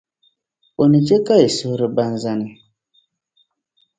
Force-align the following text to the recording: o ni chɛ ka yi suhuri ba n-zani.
o 0.81 0.83
ni 0.91 0.99
chɛ 1.07 1.17
ka 1.25 1.35
yi 1.41 1.47
suhuri 1.57 1.87
ba 1.95 2.03
n-zani. 2.13 2.47